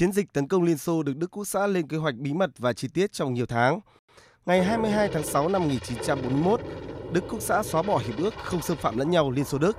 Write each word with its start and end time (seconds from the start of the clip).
Chiến 0.00 0.12
dịch 0.12 0.32
tấn 0.32 0.48
công 0.48 0.62
Liên 0.62 0.78
Xô 0.78 1.02
được 1.02 1.16
Đức 1.16 1.30
Quốc 1.30 1.44
xã 1.44 1.66
lên 1.66 1.88
kế 1.88 1.96
hoạch 1.96 2.14
bí 2.14 2.32
mật 2.32 2.50
và 2.58 2.72
chi 2.72 2.88
tiết 2.94 3.12
trong 3.12 3.34
nhiều 3.34 3.46
tháng. 3.46 3.80
Ngày 4.46 4.64
22 4.64 5.08
tháng 5.12 5.22
6 5.22 5.48
năm 5.48 5.62
1941, 5.62 6.60
Đức 7.12 7.24
Quốc 7.28 7.40
xã 7.40 7.62
xóa 7.62 7.82
bỏ 7.82 7.98
hiệp 7.98 8.18
ước 8.18 8.34
không 8.44 8.62
xâm 8.62 8.76
phạm 8.76 8.98
lẫn 8.98 9.10
nhau 9.10 9.30
Liên 9.30 9.44
Xô 9.44 9.58
Đức 9.58 9.76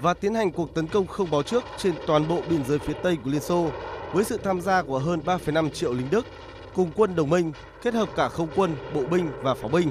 và 0.00 0.14
tiến 0.14 0.34
hành 0.34 0.52
cuộc 0.52 0.74
tấn 0.74 0.86
công 0.86 1.06
không 1.06 1.30
báo 1.30 1.42
trước 1.42 1.64
trên 1.78 1.94
toàn 2.06 2.28
bộ 2.28 2.42
biên 2.50 2.64
giới 2.64 2.78
phía 2.78 2.92
Tây 3.02 3.16
của 3.24 3.30
Liên 3.30 3.40
Xô 3.40 3.70
với 4.12 4.24
sự 4.24 4.38
tham 4.44 4.60
gia 4.60 4.82
của 4.82 4.98
hơn 4.98 5.20
3,5 5.24 5.70
triệu 5.70 5.92
lính 5.92 6.10
Đức 6.10 6.26
cùng 6.74 6.90
quân 6.96 7.16
đồng 7.16 7.30
minh 7.30 7.52
kết 7.82 7.94
hợp 7.94 8.08
cả 8.16 8.28
không 8.28 8.48
quân, 8.56 8.76
bộ 8.94 9.04
binh 9.10 9.30
và 9.42 9.54
pháo 9.54 9.68
binh. 9.68 9.90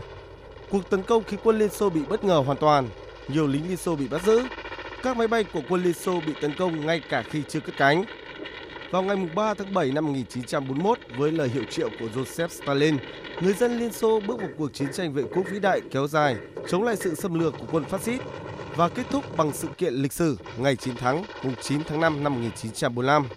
Cuộc 0.70 0.90
tấn 0.90 1.04
công 1.04 1.24
khiến 1.24 1.40
quân 1.44 1.60
Liên 1.60 1.70
Xô 1.70 1.90
bị 1.90 2.02
bất 2.10 2.24
ngờ 2.24 2.44
hoàn 2.46 2.58
toàn, 2.58 2.90
nhiều 3.28 3.48
lính 3.48 3.68
Liên 3.68 3.78
Xô 3.78 3.96
bị 3.96 4.08
bắt 4.08 4.26
giữ. 4.26 4.42
Các 5.04 5.18
máy 5.18 5.28
bay 5.28 5.44
của 5.44 5.62
quân 5.70 5.84
Liên 5.84 5.94
Xô 5.94 6.22
bị 6.28 6.34
tấn 6.42 6.56
công 6.58 6.86
ngay 6.86 7.02
cả 7.10 7.24
khi 7.30 7.44
chưa 7.50 7.60
cất 7.60 7.78
cánh. 7.78 8.04
Vào 8.92 9.04
ngày 9.04 9.18
3 9.36 9.54
tháng 9.54 9.74
7 9.74 9.92
năm 9.92 10.06
1941, 10.06 11.00
với 11.18 11.32
lời 11.32 11.50
hiệu 11.50 11.64
triệu 11.70 11.90
của 12.00 12.06
Joseph 12.16 12.48
Stalin, 12.48 12.98
người 13.42 13.54
dân 13.54 13.80
Liên 13.80 13.94
Xô 13.94 14.20
bước 14.28 14.40
vào 14.40 14.50
cuộc 14.58 14.74
chiến 14.74 14.88
tranh 14.94 15.14
vệ 15.14 15.24
quốc 15.36 15.46
vĩ 15.52 15.60
đại 15.60 15.82
kéo 15.92 16.08
dài, 16.08 16.36
chống 16.68 16.84
lại 16.84 16.96
sự 16.96 17.16
xâm 17.16 17.40
lược 17.40 17.54
của 17.60 17.66
quân 17.72 17.86
phát 17.86 18.02
xít 18.02 18.20
và 18.76 18.90
kết 18.90 19.04
thúc 19.10 19.38
bằng 19.38 19.52
sự 19.54 19.68
kiện 19.78 19.94
lịch 19.94 20.14
sử 20.14 20.38
ngày 20.58 20.76
chiến 20.76 20.96
thắng 20.96 21.24
mùng 21.44 21.54
9 21.62 21.84
tháng 21.84 22.00
5 22.00 22.24
năm 22.24 22.34
1945. 22.34 23.28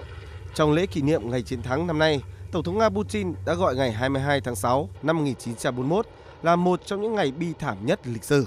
Trong 0.54 0.72
lễ 0.72 0.86
kỷ 0.86 1.02
niệm 1.02 1.30
ngày 1.30 1.42
chiến 1.42 1.62
thắng 1.62 1.86
năm 1.86 1.98
nay, 1.98 2.20
Tổng 2.52 2.62
thống 2.62 2.78
Nga 2.78 2.88
Putin 2.88 3.34
đã 3.46 3.54
gọi 3.54 3.76
ngày 3.76 3.92
22 3.92 4.40
tháng 4.40 4.56
6 4.56 4.88
năm 5.02 5.16
1941 5.16 6.06
là 6.42 6.56
một 6.56 6.86
trong 6.86 7.02
những 7.02 7.14
ngày 7.14 7.32
bi 7.32 7.46
thảm 7.59 7.86
nhất 7.86 8.00
lịch 8.04 8.24
sử. 8.24 8.46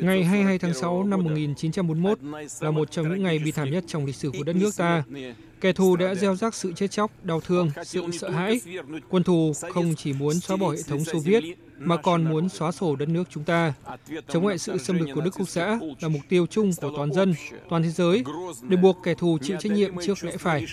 Ngày 0.00 0.24
22 0.24 0.58
tháng 0.58 0.74
6 0.74 1.04
năm 1.04 1.24
1941 1.24 2.18
là 2.60 2.70
một 2.70 2.90
trong 2.90 3.08
những 3.08 3.22
ngày 3.22 3.38
bi 3.38 3.52
thảm 3.52 3.70
nhất 3.70 3.84
trong 3.86 4.04
lịch 4.04 4.16
sử 4.16 4.30
của 4.30 4.44
đất 4.44 4.56
nước 4.56 4.76
ta. 4.76 5.02
Kẻ 5.60 5.72
thù 5.72 5.96
đã 5.96 6.14
gieo 6.14 6.36
rắc 6.36 6.54
sự 6.54 6.72
chết 6.72 6.90
chóc, 6.90 7.10
đau 7.22 7.40
thương, 7.40 7.70
sự 7.84 8.02
sợ 8.12 8.30
hãi. 8.30 8.60
Quân 9.08 9.22
thù 9.22 9.52
không 9.74 9.94
chỉ 9.94 10.12
muốn 10.12 10.40
xóa 10.40 10.56
bỏ 10.56 10.70
hệ 10.70 10.82
thống 10.88 11.04
Xô 11.04 11.18
Viết, 11.24 11.44
mà 11.78 11.96
còn 11.96 12.24
muốn 12.24 12.48
xóa 12.48 12.72
sổ 12.72 12.96
đất 12.96 13.08
nước 13.08 13.24
chúng 13.30 13.44
ta. 13.44 13.74
Chống 14.28 14.46
lại 14.46 14.58
sự 14.58 14.78
xâm 14.78 14.98
lược 14.98 15.08
của 15.14 15.20
Đức 15.20 15.34
Quốc 15.38 15.48
xã 15.48 15.78
là 16.00 16.08
mục 16.08 16.22
tiêu 16.28 16.46
chung 16.46 16.70
của 16.80 16.92
toàn 16.96 17.12
dân, 17.12 17.34
toàn 17.68 17.82
thế 17.82 17.90
giới, 17.90 18.24
để 18.68 18.76
buộc 18.76 18.98
kẻ 19.04 19.14
thù 19.14 19.38
chịu 19.42 19.56
trách 19.60 19.72
nhiệm 19.72 19.92
trước 20.02 20.24
lẽ 20.24 20.36
phải. 20.36 20.66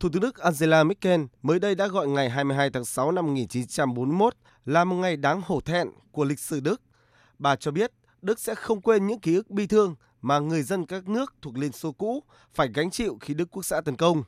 Thủ 0.00 0.08
tướng 0.12 0.22
Đức 0.22 0.38
Angela 0.38 0.84
Merkel 0.84 1.20
mới 1.42 1.58
đây 1.58 1.74
đã 1.74 1.86
gọi 1.86 2.08
ngày 2.08 2.30
22 2.30 2.70
tháng 2.70 2.84
6 2.84 3.12
năm 3.12 3.26
1941 3.26 4.34
là 4.64 4.84
một 4.84 4.96
ngày 4.96 5.16
đáng 5.16 5.42
hổ 5.44 5.60
thẹn 5.60 5.88
của 6.12 6.24
lịch 6.24 6.38
sử 6.38 6.60
Đức. 6.60 6.82
Bà 7.38 7.56
cho 7.56 7.70
biết 7.70 7.92
Đức 8.22 8.40
sẽ 8.40 8.54
không 8.54 8.80
quên 8.80 9.06
những 9.06 9.20
ký 9.20 9.34
ức 9.34 9.50
bi 9.50 9.66
thương 9.66 9.94
mà 10.22 10.38
người 10.38 10.62
dân 10.62 10.86
các 10.86 11.08
nước 11.08 11.34
thuộc 11.42 11.58
Liên 11.58 11.72
Xô 11.72 11.92
cũ 11.92 12.22
phải 12.54 12.68
gánh 12.74 12.90
chịu 12.90 13.18
khi 13.20 13.34
Đức 13.34 13.50
Quốc 13.50 13.62
xã 13.62 13.80
tấn 13.80 13.96
công. 13.96 14.22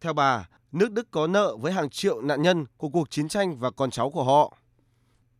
Theo 0.00 0.12
bà, 0.12 0.48
nước 0.72 0.92
Đức 0.92 1.10
có 1.10 1.26
nợ 1.26 1.56
với 1.56 1.72
hàng 1.72 1.90
triệu 1.90 2.20
nạn 2.20 2.42
nhân 2.42 2.64
của 2.76 2.88
cuộc 2.88 3.10
chiến 3.10 3.28
tranh 3.28 3.58
và 3.58 3.70
con 3.70 3.90
cháu 3.90 4.10
của 4.10 4.24
họ. 4.24 4.56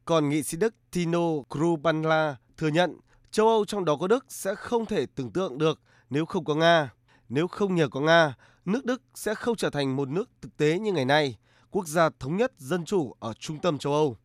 Còn 0.04 0.28
nghị 0.28 0.42
sĩ 0.42 0.56
Đức 0.56 0.74
Tino 0.90 1.28
Krubanla 1.50 2.36
thừa 2.56 2.68
nhận 2.68 3.00
châu 3.30 3.48
Âu 3.48 3.64
trong 3.64 3.84
đó 3.84 3.96
có 3.96 4.06
Đức 4.06 4.24
sẽ 4.28 4.54
không 4.54 4.86
thể 4.86 5.06
tưởng 5.06 5.32
tượng 5.32 5.58
được 5.58 5.80
nếu 6.10 6.26
không 6.26 6.44
có 6.44 6.54
Nga. 6.54 6.90
Nếu 7.28 7.48
không 7.48 7.74
nhờ 7.74 7.88
có 7.88 8.00
Nga, 8.00 8.34
nước 8.68 8.84
Đức 8.84 9.02
sẽ 9.14 9.34
không 9.34 9.56
trở 9.56 9.70
thành 9.70 9.96
một 9.96 10.08
nước 10.08 10.30
thực 10.40 10.56
tế 10.56 10.78
như 10.78 10.92
ngày 10.92 11.04
nay, 11.04 11.38
quốc 11.70 11.86
gia 11.86 12.10
thống 12.20 12.36
nhất 12.36 12.52
dân 12.58 12.84
chủ 12.84 13.14
ở 13.20 13.32
trung 13.32 13.58
tâm 13.58 13.78
châu 13.78 13.92
Âu. 13.92 14.16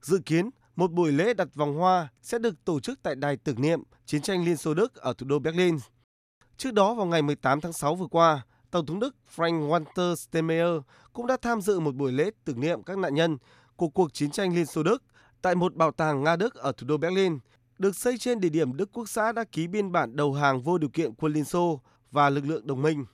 Dự 0.00 0.18
kiến, 0.26 0.50
một 0.76 0.92
buổi 0.92 1.12
lễ 1.12 1.34
đặt 1.34 1.54
vòng 1.54 1.74
hoa 1.74 2.08
sẽ 2.22 2.38
được 2.38 2.64
tổ 2.64 2.80
chức 2.80 3.02
tại 3.02 3.14
đài 3.14 3.36
tưởng 3.36 3.62
niệm 3.62 3.82
chiến 4.06 4.22
tranh 4.22 4.44
Liên 4.44 4.56
Xô 4.56 4.74
Đức 4.74 4.94
ở 4.94 5.12
thủ 5.12 5.26
đô 5.26 5.38
Berlin. 5.38 5.78
Trước 6.56 6.72
đó 6.72 6.94
vào 6.94 7.06
ngày 7.06 7.22
18 7.22 7.60
tháng 7.60 7.72
6 7.72 7.94
vừa 7.94 8.06
qua, 8.06 8.42
Tổng 8.70 8.86
thống 8.86 9.00
Đức 9.00 9.16
Frank 9.36 9.68
Walter 9.68 10.14
Steinmeier 10.14 10.80
cũng 11.12 11.26
đã 11.26 11.36
tham 11.42 11.60
dự 11.60 11.80
một 11.80 11.94
buổi 11.94 12.12
lễ 12.12 12.30
tưởng 12.44 12.60
niệm 12.60 12.82
các 12.82 12.98
nạn 12.98 13.14
nhân 13.14 13.38
của 13.76 13.88
cuộc 13.88 14.14
chiến 14.14 14.30
tranh 14.30 14.54
Liên 14.54 14.66
Xô 14.66 14.82
Đức 14.82 15.02
tại 15.42 15.54
một 15.54 15.74
bảo 15.74 15.90
tàng 15.90 16.24
Nga 16.24 16.36
Đức 16.36 16.54
ở 16.54 16.72
thủ 16.72 16.86
đô 16.86 16.96
Berlin, 16.96 17.38
được 17.78 17.96
xây 17.96 18.18
trên 18.18 18.40
địa 18.40 18.48
điểm 18.48 18.76
Đức 18.76 18.92
Quốc 18.92 19.08
xã 19.08 19.32
đã 19.32 19.44
ký 19.52 19.66
biên 19.66 19.92
bản 19.92 20.16
đầu 20.16 20.32
hàng 20.32 20.62
vô 20.62 20.78
điều 20.78 20.90
kiện 20.90 21.14
quân 21.14 21.32
Liên 21.32 21.44
Xô 21.44 21.80
và 22.10 22.30
lực 22.30 22.46
lượng 22.46 22.66
đồng 22.66 22.82
minh. 22.82 23.04